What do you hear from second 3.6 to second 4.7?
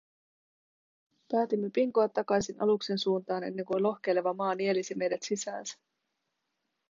kuin lohkeileva maa